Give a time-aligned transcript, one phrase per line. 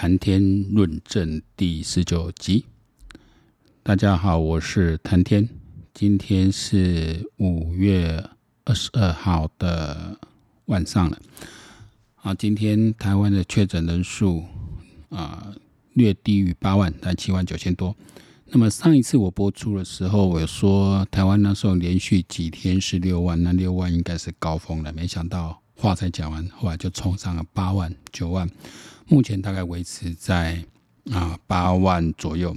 [0.00, 2.64] 谈天论证第十九集。
[3.82, 5.46] 大家好，我是谈天。
[5.92, 8.24] 今天是五月
[8.64, 10.18] 二十二号的
[10.64, 11.20] 晚上了。
[12.14, 14.42] 啊，今天台湾的确诊人数
[15.10, 15.54] 啊
[15.92, 17.94] 略低于八万，但七万九千多。
[18.46, 24.90] 那么上一次我播出的时候，我说台湾那时候连续几天是六万，那六万应该是高峰了。
[24.94, 28.48] 没想到话才讲完，后来就冲上了八万、九万，
[29.10, 30.64] 目前大概维持在
[31.10, 32.56] 啊八万左右。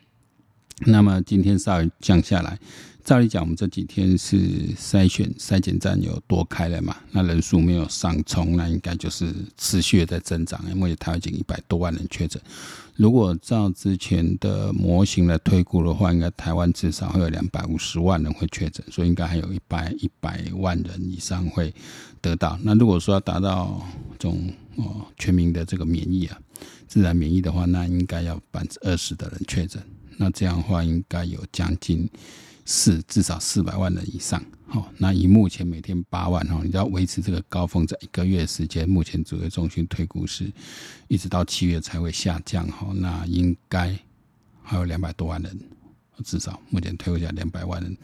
[0.86, 2.58] 那么今天稍微降下来。
[3.04, 4.38] 照理讲，我们这几天是
[4.78, 6.96] 筛选筛检站有多开了嘛？
[7.10, 10.58] 那人数没有上冲，那应该就是持续的在增长。
[10.74, 12.40] 因为台湾已经一百多万人确诊，
[12.96, 21.74] 如果照之前的模型来推估的话，应该台湾至少会有两百五十万人会确诊，所以应该还有一百一百万人以上会
[22.22, 22.58] 得到。
[22.62, 23.86] 那如果说要达到
[24.18, 26.38] 这种哦全民的这个免疫啊，
[26.86, 29.82] 自然免疫的话，那应该要百分之二十的人确诊，
[30.16, 32.08] 那这样的话应该有将近。
[32.66, 40.50] 四至少四百万人以上，好，那以目前每天八万哈，你要维持这个高峰在一个月时间，目前主要中心推估是，
[41.06, 43.94] 一直到七月才会下降哈，那应该
[44.62, 45.60] 还有两百多万人，
[46.24, 47.94] 至少目前推估下两百万人，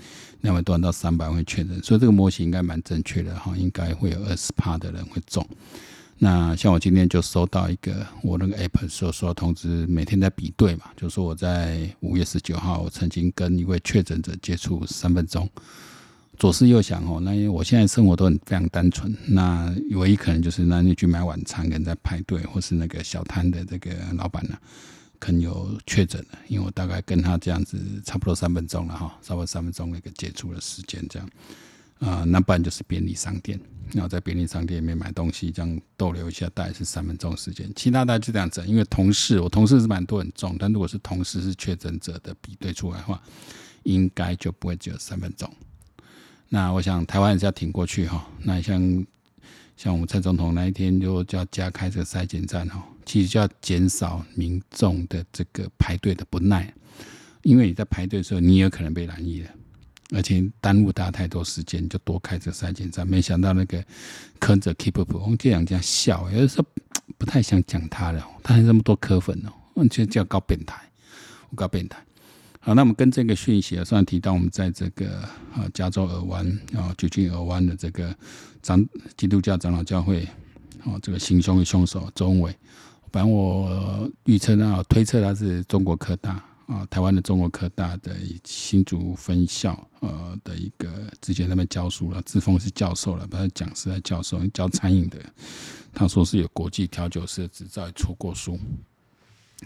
[0.42, 5.42] 两百多万到三百万确诊，所以这个模型应该蛮正确的哈，应该会有二十趴的人会中。
[6.22, 15.48] 那像我今天就收到一个我那个 app 所说通知，每天在比对嘛，就说我在五月十九号我曾经跟一位确诊者接触三分钟，
[16.36, 24.58] 左思右想哦，那因为我现在生活都很非常单纯，那唯一可能就是那你去买晚餐，跟在排队，或是那个小摊的这个老板呢，
[25.18, 31.26] 可能有确诊了，因为我大概跟他这样子差不多三分钟了哈，差不多三分钟的一个接触的时间这样。
[32.00, 33.60] 啊、那不然就是便利商店，
[33.92, 37.70] 然后在便利商店里面买东西，这样逗留一下，大概是三分钟时间。
[37.76, 43.22] 其他大概就这样子，因为同事，我同事是蛮多很重，但如果是同事是确诊者的比对出来的话，
[43.82, 45.50] 应该就不会只有三分钟。
[46.48, 48.26] 那我想台湾也是要挺过去哈。
[48.42, 49.06] 那像
[49.76, 56.72] 像我们蔡总统那一天就叫加开这个筛检站哈，其实就要减少民众的这个排队的不耐，
[57.42, 59.50] 因为你在排队的时候，你也可能被染疫了。
[60.12, 63.06] 而且耽误大家太多时间，就多开这个筛检站。
[63.06, 63.84] 没想到那个
[64.40, 66.66] 坑者 keep up，我们这样这样笑，有的时候
[67.16, 68.26] 不太想讲他了。
[68.42, 70.80] 他还这么多柯粉哦，我觉得叫搞变态，
[71.50, 71.98] 我搞变态。
[72.58, 75.20] 好，那我们跟这个讯息啊，虽然提到我们在这个
[75.54, 78.14] 啊加州尔湾啊旧金尔湾的这个
[78.62, 78.84] 长
[79.16, 80.24] 基督教长老教会
[80.84, 82.52] 啊这个行凶的凶手周伟，
[83.12, 86.44] 反正我预测呢，推测他是中国科大。
[86.70, 88.14] 啊，台湾的中国科大的
[88.44, 95.18] 新竹分校，呃的一个之前在那边教书了，自封是教授了，不是讲师还教授，教餐饮的。
[95.92, 98.56] 他说是有国际调酒师的执照，出过书。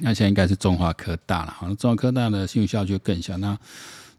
[0.01, 3.37] 那现在应该是中华科大了，好像中华科大的新竹校区更小。
[3.37, 3.55] 那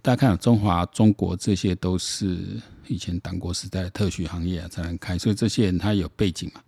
[0.03, 6.61] 大家看，中华、中国这些都是以前党国时代的特许行业啊才能开，所以这些人他有背景嘛。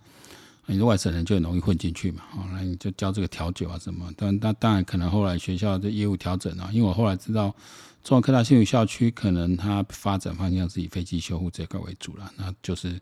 [0.69, 7.55] 你是外省人就很容易混进去嘛，哦，那你就教这个调酒啊什么，但那当然可能后来学校的业务调整啊，因为我后来知道
[8.03, 12.99] 中国科大新竹校区可能它发展方向是以飞机修护这块为主了，那就是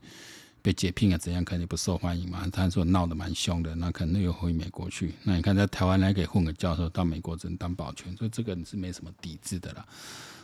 [0.62, 2.48] 被解聘啊怎样，肯定不受欢迎嘛。
[2.54, 5.16] 他说闹得蛮凶的，那可能又回美国去。
[5.24, 9.86] 那你看在台湾来给混个教授，到美国只能当保全，所以这个你是没什么抵制的啦。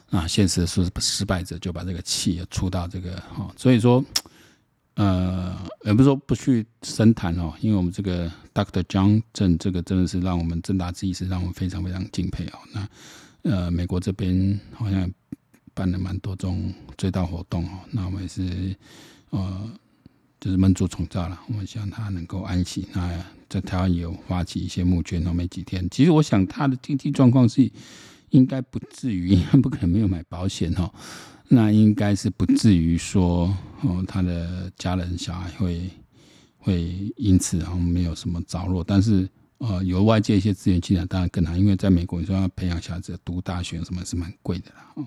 [0.09, 4.03] 啊，现实是失败者就把这个气出到这个哈，所以说。
[4.95, 12.59] 呃，也不是说不去深谈哦，因为我们这个 Doctor John 郑这个真的是让我们正大之意是让我们非常非常敬佩哦。
[12.73, 12.87] 那
[13.43, 15.09] 呃，美国这边好像
[15.73, 18.75] 办了蛮多种追悼活动哦，那我们也是
[19.29, 19.71] 呃，
[20.39, 22.87] 就是闷猪宠召了，我们希望他能够安息。
[22.93, 27.71] 那在台湾也有发起一些募捐哦，没几天，其实我想他的经济状况是
[28.31, 30.91] 应该不至于，应该不可能没有买保险哦。
[31.47, 35.89] 那应该是不至于说哦，他的家人小孩会
[36.57, 45.05] 会因此然后没有什么着落，但是呃，有外界一些资源进来，当然更好，因为在美国你说要培养小孩子读大学什么是蛮贵的啦哦。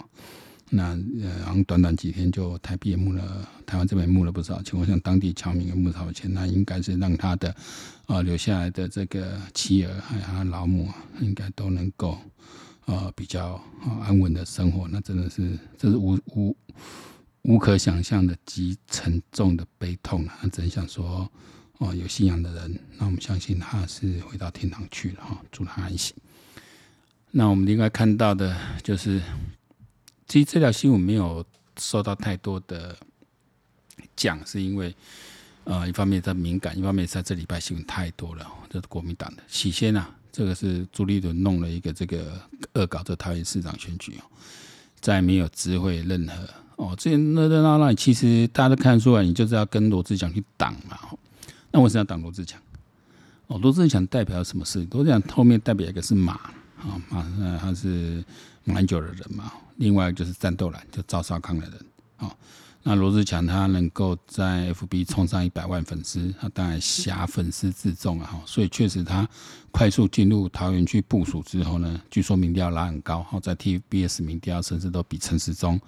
[0.70, 0.88] 那
[1.23, 7.55] 呃，然后短短几天就台币也募了，台湾这边募了不少钱，我想当地侨民也募少钱，那应该是让他的
[8.06, 10.88] 呃留下来的这个妻儿还有他老母
[11.20, 12.19] 应该都能够。
[12.87, 13.63] 呃，比较
[14.03, 16.57] 安稳的生活，那真的是这是无无
[17.43, 20.41] 无可想象的极沉重的悲痛啊！
[20.53, 21.31] 真想说，
[21.79, 26.15] 哦、有信仰的人，那我们相信他是回到天堂去了哈，祝他安息。
[27.31, 29.21] 那我们另外看到的就是，
[30.27, 31.45] 其实这条新闻没有
[31.79, 32.97] 受到太多的
[34.15, 34.95] 讲，是因为
[35.65, 38.47] 呃，一方面在敏感，一方面在这礼拜新闻太多了。
[38.71, 42.41] 这是国民党的起先啊，这个是朱立伦弄了一个这个
[42.75, 44.25] 恶搞这桃园市长选举哦，
[45.00, 46.35] 在没有知会任何
[46.76, 50.99] 哦，这热热闹闹，其实大家都看出来，你就是要跟罗志祥去挡嘛。
[51.71, 52.61] 那为什么要挡罗志祥？
[53.47, 54.87] 哦，罗志祥代表什么事？
[54.91, 58.25] 罗志祥后面代表一个是马啊，马，呃，他是
[58.65, 59.53] 马英九的人嘛。
[59.77, 61.81] 另外就是战斗蓝，就赵少康的人
[62.17, 62.35] 啊。
[62.87, 69.27] 那罗志强他能够在 FB 冲上一百万粉丝，他当然挟粉丝自重啊，所以确实他
[69.71, 75.81] 快速进入桃园区部署之后呢，据说民调拉很高，在 TVBS 民调甚至都比陈时中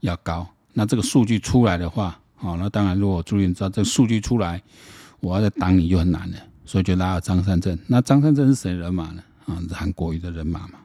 [0.00, 0.48] 要高。
[0.72, 4.62] 那这个数据出来的话，好，那当然如果朱立伦知道这个数据出来，
[5.20, 7.78] 我要再挡你就很难了，所以就拉了张善政。
[7.86, 9.22] 那张善政是谁人马呢？
[9.44, 10.78] 啊，是韩国瑜的人马嘛。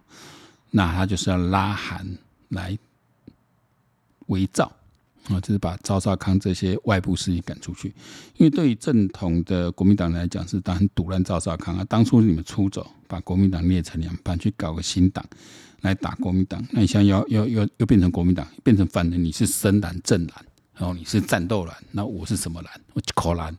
[0.72, 2.06] 那他就是要拉韩
[2.50, 2.78] 来
[4.28, 4.70] 围赵。
[5.30, 7.88] 啊，就是把赵少康这些外部势力赶出去，
[8.36, 11.86] 因为对于正统的国民党来讲，是当然堵拦赵少康啊。
[11.86, 15.24] 当初你们出走，把国民党裂成两半，去搞个新党
[15.80, 22.82] 来打国民党，那你现在要要要又变成国民党，变成反人你是深蓝正蓝，然后你是战斗蓝，那我是什么蓝？
[22.92, 23.58] 我就口蓝，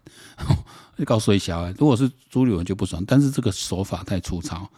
[0.99, 4.71] 就告诉一下，如果是朱立文就不爽，但是这个手法太粗糙。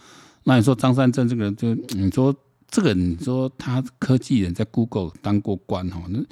[0.44, 2.32] 那你说张三正这个人，就你说
[2.70, 6.24] 这个，你说他科技人在 Google 当过官哈，那。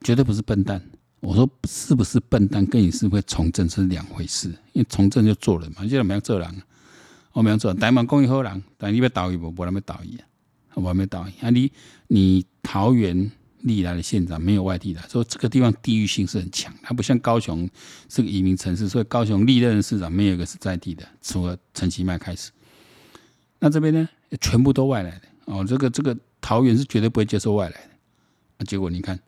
[0.00, 0.82] 绝对不是笨蛋，
[1.20, 4.48] 我说是不是笨蛋，跟你是不是从政是两回事。
[4.72, 6.62] 因为从政就做人嘛，现在我们要做人，
[7.32, 7.80] 我们要做人。
[7.80, 10.18] 台湾公益好人，但你要倒一我，不然没倒一，
[10.74, 11.44] 我还没倒一。
[11.44, 11.72] 啊，你
[12.08, 13.30] 你桃园
[13.62, 17.66] 历来的县长没有外地的，说这个地方地域性是很强，它不像高雄
[18.10, 22.50] 是个移民城市，所以高雄历任市长没有一个是在地的，除了陈其迈开始。
[23.60, 24.08] 那这边呢，
[24.40, 27.90] 全部都外来的哦，这个这个桃园是绝对不会接受外来的。
[28.58, 29.18] 啊，结果你看。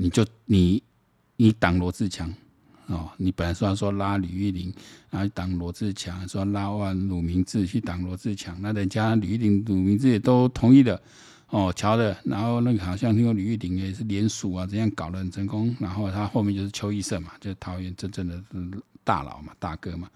[0.00, 0.80] 你就你
[1.34, 2.32] 你挡罗志强
[2.86, 4.72] 哦，你本来说要说拉吕玉玲，
[5.10, 11.02] 然后挡罗志强，说拉完鲁明志去挡罗志强，那人家吕玉玲、鲁明志也都同意的
[11.48, 18.40] 哦，瞧的，然后那个好像听说吕玉玲也是联署啊，这样搞得很成功，然后他后面就是邱奕胜嘛，就是桃园真正的
[19.02, 20.08] 大佬嘛，大哥嘛，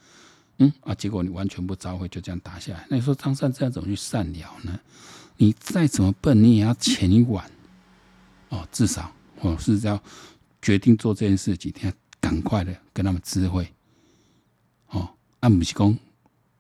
[0.59, 4.79] 嗯啊，结果你完全不召回，就这样打下来，那你说张善政怎么去善了呢？
[5.37, 7.51] 你再怎么笨，你也要前一晚
[8.51, 9.13] 哦，至少。
[9.43, 10.03] 哦，是要
[10.61, 13.69] 决定做这件事几天，赶快的跟他们知会。
[14.89, 15.09] 哦，
[15.41, 15.99] 按不是讲，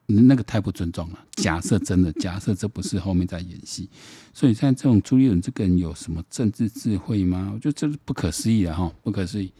[0.06, 1.18] 那个太不尊重了。
[1.36, 3.88] 假设真的，假设这不是后面在演戏，
[4.34, 7.50] 所以像这种朱立伦这个人有什么政治智慧吗？
[7.54, 9.52] 我觉得这是不可思议的哈，不可思议。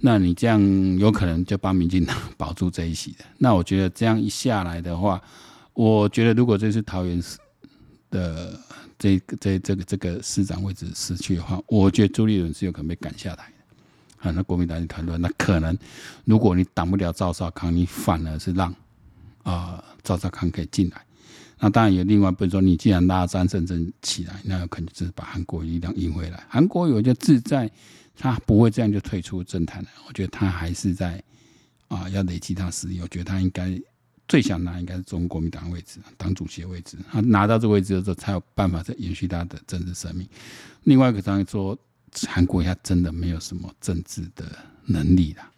[0.00, 0.60] 那你这样
[0.98, 3.24] 有可能就帮民进党 保住这一席的。
[3.38, 5.22] 那我觉得这样一下来的话，
[5.72, 7.38] 我觉得如果这是桃园市
[8.18, 8.60] 的。
[8.96, 14.28] 这个这这个这个市长位置失去的话，我觉得朱立伦是有可能被赶下来的。
[14.28, 15.76] 啊，那国民党的团队，那可能
[16.24, 18.72] 如果你挡不了赵少康，你反而是让
[19.42, 21.04] 啊赵少康可以进来。
[21.58, 26.42] 那当然有另外，比如说你既然拉张善政起来，那有可能就是把韩国瑜力量赢回来。
[26.48, 27.68] 韩国瑜就自在，
[28.16, 29.88] 他不会这样就退出政坛了。
[30.06, 31.22] 我觉得他还是在
[31.88, 33.00] 啊要累积他实力。
[33.02, 33.78] 我觉得他应该。
[34.26, 36.96] 最想拿应该是中国国民党位置，党主席的位置。
[37.10, 40.26] 他拿到这位置的时候，才有办法再延续他的政治生命。
[40.84, 41.78] 另外一个，当然说
[42.26, 44.44] 韩国他真的没有什么政治的
[44.86, 45.50] 能力啦。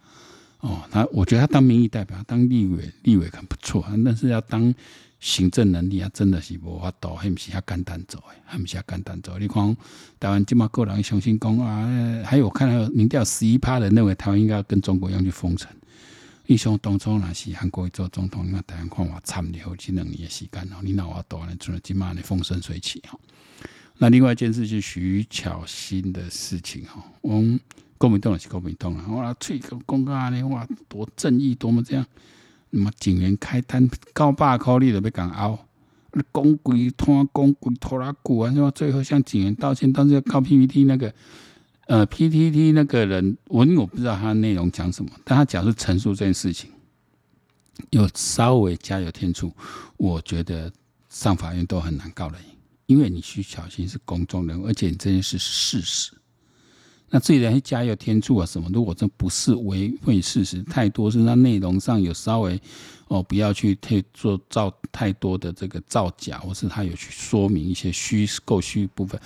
[0.60, 4.74] 哦，他我觉得他当民意代表、当立委，立委很不错，但是要当
[5.20, 9.38] 行政能力，啊真的是无法度，还不是他简单做，还不是他简单做。
[9.38, 9.76] 你看
[10.18, 15.70] 台湾这么个人相信讲啊，还有我看到民调十一趴的认为台湾应该要跟中国一样去封城。
[16.48, 23.18] 你想当初那是韩国做总统，那台湾看我参了好几两年的时间哦，你那我多呢，除了今嘛的风生水起哈。
[23.98, 27.58] 那另外一件事是徐巧芯的事情哈，我们
[27.98, 32.06] 国民党也是国民党啊，哇，吹个公告呢，哇，多正义，多么这样，
[32.70, 35.58] 那么警员开单高百块你都要讲拗，
[36.32, 38.70] 讲鬼拖讲鬼拖拉古啊，是吧？
[38.70, 41.12] 最后向警员道歉，但是要靠 PPT 那个。
[41.86, 46.70] 呃，PTT 那个人，我因为我不知道他内容讲什么，但他假如陈述这件事情，
[47.90, 49.52] 有稍微加油添醋，
[49.96, 50.72] 我觉得
[51.08, 52.40] 上法院都很难告人，
[52.86, 56.12] 因为你需小心是公众人物，而且你这件事是事实。
[57.08, 62.60] 那至于人加油添醋啊什么，如果这不是违背事实，太多是他内容上有稍微
[63.06, 69.20] 哦，不要去太做造太多的这个造假，或是他有去说明一些虚构虚部分。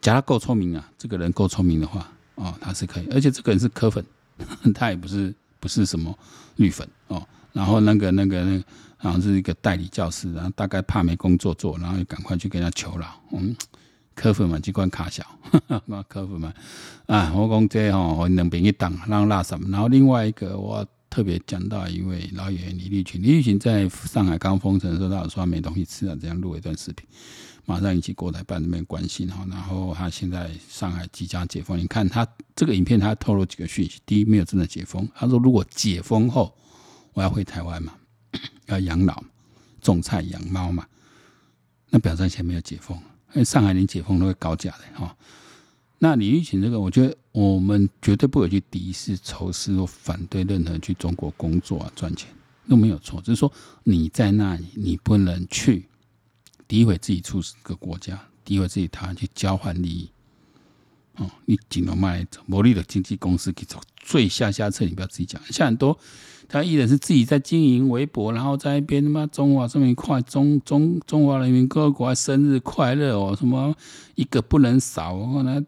[0.00, 4.04] 假如够聪明啊，这个人够聪明的话，哦，他是可以，而且这个人是科粉，
[4.74, 6.16] 他也不是不是什么
[6.56, 7.22] 绿粉哦。
[7.52, 8.64] 然后那个那个那个，
[8.96, 13.06] 好像是一个代理教师，然后大概怕没工作做，然后就赶快去跟他求饶。
[13.32, 13.54] 嗯，
[14.14, 15.24] 科粉嘛，机关卡小，
[15.86, 16.52] 那科粉嘛，
[17.06, 19.68] 啊，我讲这吼，我两边一挡，让拉什么？
[19.68, 27.04] 然后另外一个，我特别讲到一位老演员李立群，李立群在上海刚封城的时候，他有说他没东西吃啊，这样录一段视频，
[27.66, 29.44] 马上引起国台办那边关心哈。
[29.50, 36.56] 然后他现在上海即将解封，你看他这个影片，他透露几个讯息：第一，没有真的解封，他说如果解封后，
[37.12, 37.92] 我要回台湾嘛，
[38.66, 39.20] 要养老，
[39.82, 40.86] 种菜养猫嘛，
[41.88, 42.96] 那表示前没有解封。
[43.32, 45.16] 因为，上海连解封都会搞假的哈。
[46.02, 52.30] 那李玉琴这个，我觉得我们绝对不会去敌视、仇视或反对任何人去中国工作啊、赚钱
[52.66, 53.20] 都没有错。
[53.20, 53.52] 只是说
[53.84, 55.86] 你在那里，你不能去
[56.66, 60.08] 诋毁自己出生的国家，诋毁自己台湾去交换利益。
[61.16, 65.38] 哦，你尽量卖牟利的经纪公司去走最下下策，你不要自己讲。
[65.50, 65.98] 像很多
[66.48, 73.76] 他艺人是自己在经营微博，然后在那边他妈中华这么一块中中中华人民共和国生日快乐哦，什么
[74.14, 75.62] 一个不能少哦，那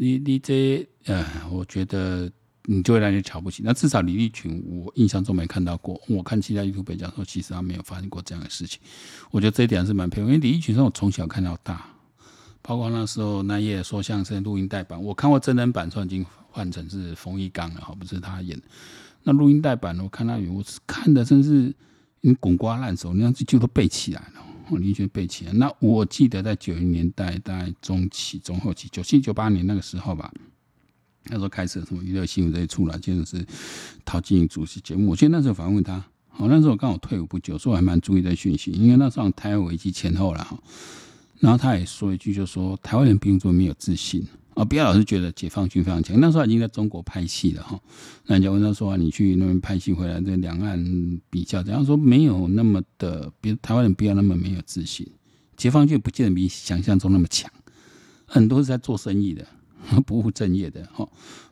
[0.00, 2.30] 你你这呃，我觉得
[2.66, 3.62] 你就会让人瞧不起。
[3.64, 6.00] 那至少李立群，我印象中没看到过。
[6.06, 8.78] 我看其他 YouTube 讲说，其实他没有发生过这样的事情。
[9.32, 11.84] 我觉得这一点是蛮佩服，因为李立群是我从小看到大。
[12.62, 18.60] 包括那时候那夜说相声录音带版，我看过真人版，说已经换成是冯一刚了哈，不是他演。
[19.24, 21.74] 那录音带版我看他演，我是看的真是
[22.20, 25.52] 你滚瓜烂熟，你看这就都背起来了，我宁愿背起来。
[25.52, 30.32] 那我记得在九零年代，大概中期、中后期，九七九八年那个时候吧，
[31.24, 33.44] 那时候开始什么娱乐新闻这些出来，就是
[34.04, 35.10] 陶晶莹主持节目。
[35.10, 40.58] 我记得那时候访问他，好，那时候刚好退伍不久，所以我还蛮注意这讯息，因为那时候台湾危机前后了哈。
[41.40, 44.26] 然后他也说一句，就说台湾人并不没有自信
[44.58, 46.18] 啊，不要老是觉得解放军非常强。
[46.18, 47.80] 那时候已经在中国拍戏了哈，
[48.26, 55.06] 那人家问他说：“你去那边拍戏回来，这两岸比较，怎样说没有那么的，比台湾人不要那么没有自信，
[55.56, 57.48] 解放军不见得比想象中那么强，
[58.26, 59.46] 很多是在做生意的，
[60.04, 61.08] 不务正业的哈，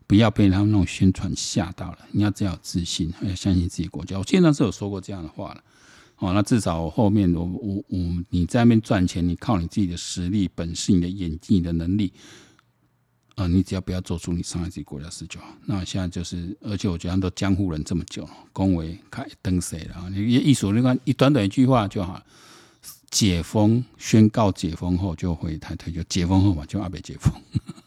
[0.08, 4.18] 不要被他们那种宣传吓到了，你要只要有自信，要相信自己国家。
[4.18, 5.62] 我记得那时候有说过这样的话了。”
[6.18, 7.98] 哦，那至少后面我我我
[8.30, 12.10] 你在那边赚钱，你靠你自己的实力、本事、你的演技、你的能力，
[13.36, 15.46] 啊、你只要不要做出你伤害自己国家事就好。
[15.66, 20.10] 那现在就是，而且我觉得都江湖人这么久，恭维开登谁了？
[20.10, 22.20] 你一说那个一短短一句话就好。
[23.08, 27.32] 解封宣告解封后就回台退休，解封后嘛就阿北解封。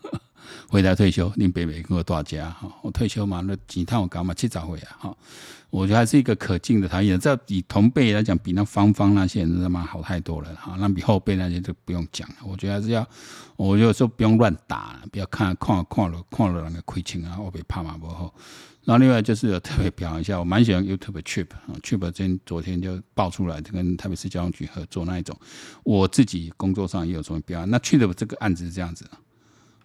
[0.70, 5.18] 回台退休，恁爸爸跟我大家哈，我退休嘛，那几趟我搞嘛七早回啊哈，
[5.70, 7.20] 我觉得还是一个可敬的台艺人。
[7.20, 10.76] 这以同辈来讲，比那芳芳那些人他妈好太多了哈。
[10.80, 12.36] 那比后辈那些就不用讲了。
[12.44, 13.08] 我觉得还是要，
[13.56, 18.34] 我就说不用乱打，不要看看看了看了人的亏情啊，我被怕嘛不好。
[18.86, 25.38] 然后另外就是特别表扬一下，我蛮喜欢 YouTube Trip 啊，Trip 今昨天就爆出来，跟台北市交通局合作那一种，
[25.84, 27.70] 我自己工作上也有什么表扬。
[27.70, 29.06] 那 Trip 这个案子是这样子。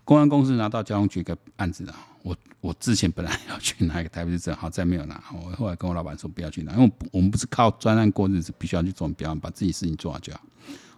[0.04, 5.23] 公安公司拿到交通局一个案子啊，我我之前本来要去拿一个台北市政，好再没有拿。
[5.32, 10.40] 我后来跟我老板说不要去拿，因为我们不是靠专案过日子，必须要去做标，把自己事情做好就好。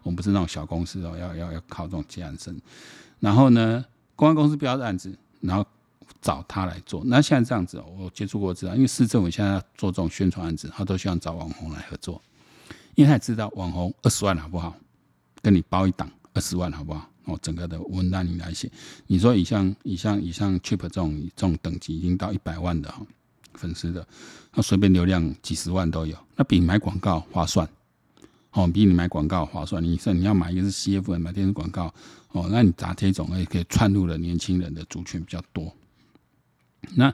[0.03, 2.61] 我们不是那种小公司哦，要要要靠这种接案生。
[3.21, 3.85] 然后呢，
[4.15, 5.65] 公安公司标的案子，然后
[6.21, 7.03] 找他来做。
[7.07, 12.21] 那现在这样子，我接触过知道，因为市政府现在要做这种宣传案子，他都希望找网红来合作，
[12.97, 14.75] 因为他也知道网红二十万好不好，
[15.43, 17.11] 跟你包一档二十万好不好？
[17.25, 18.71] 哦，整个的文案你来写，
[19.07, 23.05] 你说以像以像以像 Chip 这种这种等级已经到一百万的哈
[23.55, 24.07] 粉丝的，
[24.55, 27.67] 那随便流量几十万都有，那比买广告划算，
[28.53, 29.83] 哦，比你买广告划算。
[29.83, 31.93] 你说你要买一个是 CF 买电视广告，
[32.33, 35.75] 哦，那你砸这种也可以串入了年轻人的族群比较多。
[36.95, 37.13] 那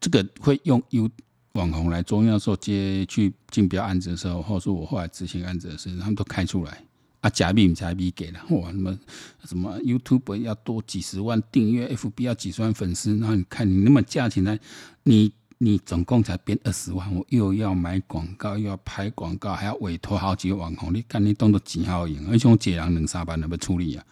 [0.00, 1.10] 这个会用 U
[1.52, 6.82] 网红来做，那时候接去竞标案子的时候，或者说我后来执行案子的时候，他们都开出来。
[7.24, 8.70] 啊，假币才币给了哇！
[8.70, 8.98] 那么
[9.44, 14.58] 什么 YouTube 要多几十万订阅，FB 要几十万粉丝，然后你看你那么价钱呢？
[15.04, 24.04] 你你总共才编二十万，我又要买广告，又要拍广告，还要委托好几个网红，你看你动作几好用，而且我解人两三班怎么处理啊？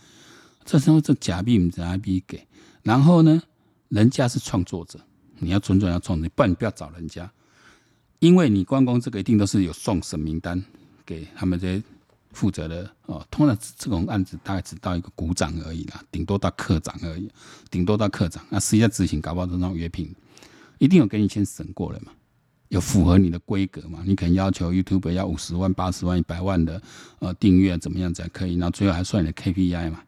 [0.64, 2.46] 这时候这假币才币给，
[2.82, 3.42] 然后呢，
[3.90, 4.98] 人家是创作者，
[5.38, 7.30] 你要尊重要创作，不然你不要找人家，
[8.20, 10.64] 因为你关公这个一定都是有送审名单
[11.04, 11.82] 给他们这些。
[12.32, 17.30] 负责的哦，通常这种案子大概只到一个股长而已啦，顶多到科长而已，
[17.70, 18.44] 顶多到科长。
[18.48, 20.14] 那实际上执行搞不好都那种约聘，
[20.78, 22.12] 一定有给你先审过了嘛，
[22.68, 24.02] 有符合你的规格嘛？
[24.06, 26.80] 你可能要求 YouTube 要五十万、八十万、一百万的
[27.18, 28.54] 呃订阅怎么样才可以？
[28.54, 30.02] 然后最后还算你的 KPI 嘛？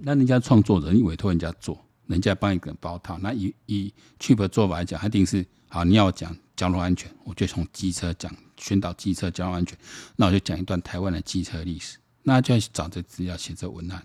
[0.00, 3.18] 那人家创作者，你委托人家做，人家帮一个包套。
[3.18, 5.84] 那以以 Cheap 的做法来讲，一定是好。
[5.84, 8.34] 你要讲交通安全，我就从机车讲。
[8.56, 9.76] 宣导机车交通安全，
[10.14, 11.98] 那我就讲一段台湾的机车历史。
[12.22, 14.00] 那就要找这资料，写这文案。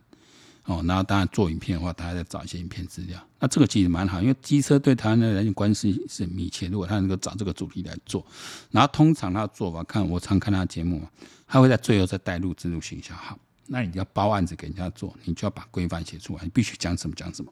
[0.65, 3.19] 哦，然后当然做影片的话，大家在找一些影片资料。
[3.39, 6.67] 那这个其实蛮好，因为机车对台湾的人关系是密切。
[6.67, 8.25] 如果他能够找这个主题来做，
[8.71, 11.09] 然后通常他的做法，看我常看他节目嘛，
[11.47, 13.15] 他会在最后再带入置入行销。
[13.15, 13.37] 好，
[13.67, 17.51] 那你要包案子给人家做，你就要把规范写出来，你必须讲什么讲什么，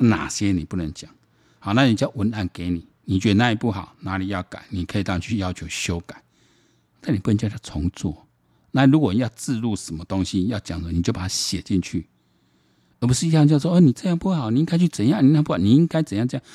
[0.00, 1.10] 哪些你不能讲。
[1.58, 6.22] 好，那人家文案给你，你觉得哪里不好，哪里要改，你可以当去要求修改，
[7.00, 8.26] 但你不能叫他重做。
[8.72, 12.06] 那如果要置入什么东西要讲的，你就把它写进去。
[13.00, 15.26] 而不是一样，就说哦，你这样不好，你应该去怎样？
[15.26, 16.28] 你那不好，你应该怎样？
[16.28, 16.46] 这样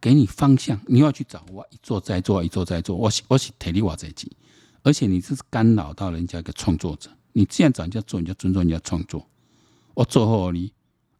[0.00, 2.96] 给你方向，你要去找我一做再做，一做再做。
[2.96, 4.30] 我是我是体力我这集，
[4.82, 7.10] 而且你这是干扰到人家一个创作者。
[7.32, 9.26] 你既然找人家做，你就尊重人家创作。
[9.94, 10.72] 我做好你，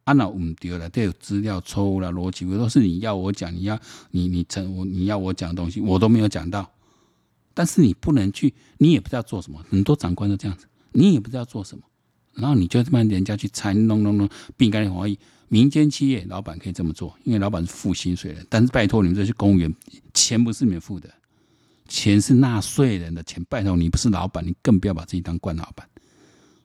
[0.09, 6.67] 按照唔对了，这有资料错误了，逻辑都是你要我讲，你要你你成我你要我讲的东西，我都没有讲到。
[7.53, 9.63] 但是你不能去，你也不知道做什么。
[9.69, 11.83] 很多长官都这样子，你也不知道做什么。
[12.33, 18.43] 然后你就这么人家去猜弄弄弄，并干怀疑民间企业老板可以这么做，因为老板是付薪水的。
[18.49, 19.71] 但是拜托你们这些公务员，
[20.13, 21.09] 钱不是你们付的，
[21.87, 23.43] 钱是纳税人的钱。
[23.49, 25.87] 拜托你不是老板，你更不要把自己当官老板。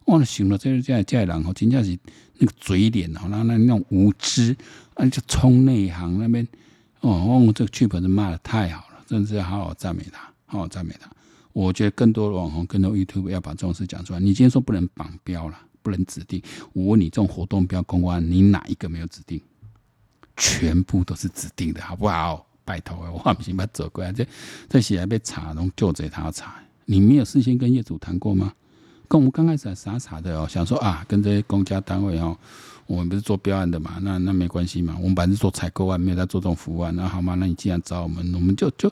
[0.07, 1.99] 哇，行了，这这这这人哦，真正是
[2.39, 4.57] 那个嘴脸哦，然后那那种无知，
[4.95, 6.47] 啊，就冲内行那边
[7.01, 11.11] 哦，哦，这个剧本是骂的太好了，真是要好好赞美他，好好赞美他。
[11.53, 14.19] 我觉得更多的网红、更多 YouTube 要把这种事讲出来。
[14.19, 16.43] 你今天说不能绑标了，不能指定。
[16.73, 19.41] 我问你，这种活动标公关，你哪一个没有指定？
[20.37, 22.45] 全部都是指定的，好不好？
[22.65, 24.13] 拜托，我不行，把走过来。
[24.13, 24.27] 这
[24.69, 26.61] 这些还被查，拢就这他要查。
[26.87, 28.53] 你没有事先跟业主谈过吗？
[29.09, 32.37] 跟我们刚开始还傻傻的哦，想说啊，跟这些公家单位哦，
[32.87, 34.97] 我们不是做标案的嘛，那那没关系嘛。
[34.99, 36.95] 我们本来是做采购案，没有在做这种服务案。
[36.97, 38.91] 那好嘛，那你既然找我们，我们就就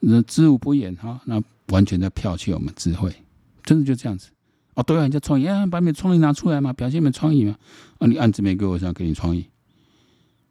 [0.00, 1.20] 那知无不言哈。
[1.24, 3.14] 那完全在剽窃我们智慧，
[3.62, 4.28] 真的就这样子
[4.74, 4.82] 哦。
[4.82, 7.56] 对啊，人家创意，把你的创意拿出来嘛，表现你的创意嘛。
[7.98, 9.46] 啊，你案子没给我，想给你创意，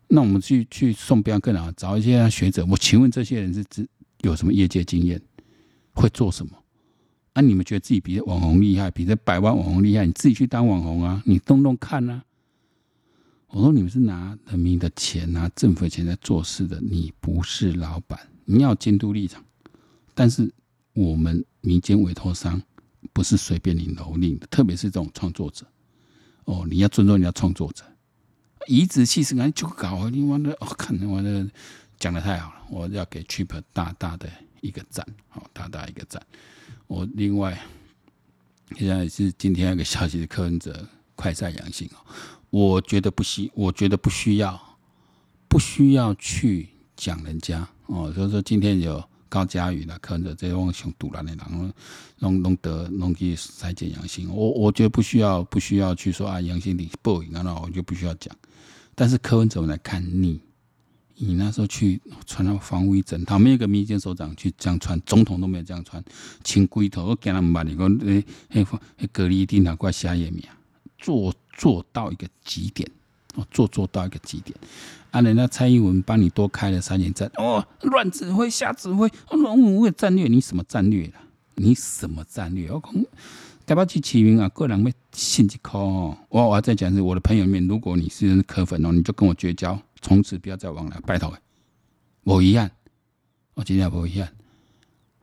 [0.07, 2.65] 那我们去去送标更好，找一些学者。
[2.65, 3.87] 我请问这些人是指
[4.21, 5.21] 有什么业界经验，
[5.93, 6.51] 会做什么？
[7.33, 12.23] 啊，你们觉得自己比网红厉害，比这百万网红厉害，你自己去当网红啊，你动动看啊。
[13.47, 19.43] 我说你们是拿人民的钱、拿政府的钱在做事的，你不是老板，你要监督立场，
[20.13, 20.51] 但是。
[20.95, 22.61] 我们民间委托商
[23.13, 25.65] 不是随便你蹂躏的，特别是这种创作者
[26.45, 27.83] 哦，你要尊重人家创作者。
[28.67, 31.49] 颐指气使，就搞你完了，我看完了
[31.97, 34.29] 讲的太好了，我要给 Cheap 大大的
[34.63, 36.19] 一个赞，好，大大一个赞。
[36.87, 37.55] 我另外
[38.75, 41.99] 现在是今天那个消息的柯文哲快筛阳性哦，
[42.49, 44.59] 我觉得不需，我觉得不需要，
[45.47, 49.03] 不需要去讲人家哦，所以说今天有。
[49.33, 51.73] 高嘉瑜啦，可能这种想赌烂的人，
[52.19, 58.31] 弄弄得弄去筛检阳性，我我觉得不需要不需要去说啊阳性你报应，那我就不需要讲。
[58.93, 60.39] 但是柯文哲来看你，
[61.15, 66.03] 你那时候去穿那防护衣整套，没有一个民间首长去这样穿，总统都没有这样穿，
[66.43, 68.65] 请龟头我跟他们把你讲，诶诶
[68.97, 70.43] 诶，隔离一定要怪瞎眼命，
[70.97, 72.89] 做做到一个极点。
[73.35, 74.55] 哦，做做到一个极点，
[75.09, 81.13] 啊，人家蔡英文帮你多开了三年战，哦，乱指挥、瞎指挥，哦，乱为战略，你什么战略了？
[81.55, 82.69] 你什么战略？
[82.69, 82.93] 我讲，
[83.65, 86.17] 台北市市民啊，个人要信一口哦。
[86.29, 91.35] 我我要再讲是，我的朋友里面，如果你是柯粉哦，你就跟我绝交，从此不要再往来，拜托。
[92.23, 92.69] 我一样，
[93.55, 94.27] 我今天不一样。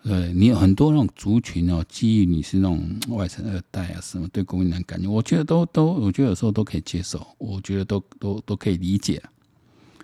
[0.02, 9.22] 呃，你有很多那种族群哦，基于你是那种外省二代啊，什么对国民党感觉，我觉得都都，我觉得有时候都可以接受，我觉得都都都可以理解。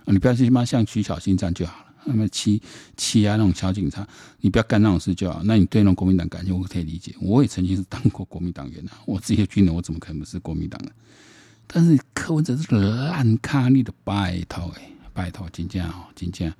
[0.04, 2.62] 你不要去妈像徐小新这样就好了，那么欺
[2.96, 4.06] 欺压那种小警察，
[4.40, 5.42] 你不要干那种事就好。
[5.42, 7.14] 那你对那种国民党感觉，我可以理解。
[7.20, 10.92] 我也曾经是当过国民党员啊，我自己的军人，我怎么可能不是国民党的？
[11.66, 16.52] 但是柯文哲是烂咖，你的拜托哎，拜托，真正哦，真正。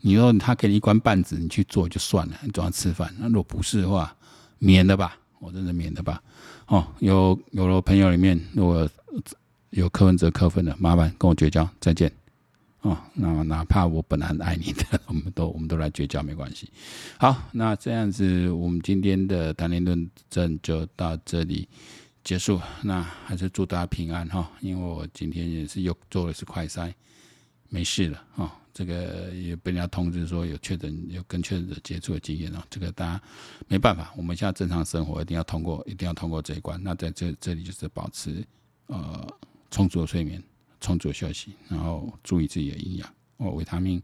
[0.00, 3.12] 你说他给你一官半职，你去做就算了，你总要吃饭。
[3.18, 4.14] 那如果不是的话，
[4.58, 6.22] 免了吧，我真的免了吧。
[6.66, 8.88] 哦，有有了朋友里面，如果
[9.70, 12.12] 有柯文哲柯粉的，麻烦跟我绝交，再见。
[12.82, 16.70] 哦，那哪怕我本来很爱你的， 我们都我们都来绝交没关系。
[17.18, 21.68] 好，那这样子，我们今天的谈天论政就到这里
[22.28, 22.60] 结束。
[22.82, 26.92] 那还是祝大家平安哈，因为我今天也是又做的是快筛，
[27.70, 28.54] 没事了哈。
[28.74, 32.62] 这个也被人家通知说有确诊，有跟确诊者接触的经验哦。
[32.68, 33.22] 这个大家
[33.66, 36.78] 没办法，我们现在正常生活一定要通过，一定要通过这一关。
[36.84, 38.44] 那在这这里就是保持
[38.88, 39.26] 呃
[39.70, 40.42] 充足的睡眠、
[40.82, 44.02] 充足的休息，然后注意自己的营养哦，维他命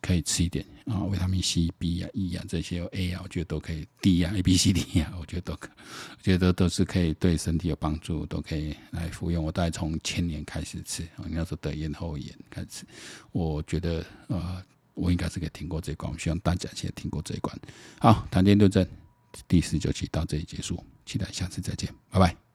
[0.00, 3.86] 可以吃一点啊，维他命 C、B 啊、E 啊这些 A 啊，我觉得都可以。
[4.00, 5.68] D 啊、A、B、C、D 啊，我觉得都可，
[6.10, 9.44] 我觉得都是可以对身体有帮助，都可以来服用。
[9.44, 12.84] 我大概从前年开始吃，你要说得咽喉炎开始，
[13.32, 14.62] 我觉得呃，
[14.94, 16.10] 我应该是可以挺过这一关。
[16.12, 17.56] 我希望大家先挺过这一关。
[17.98, 18.86] 好，谈天论政
[19.46, 22.49] 第十九期到这里结束，期待下次再见，拜拜。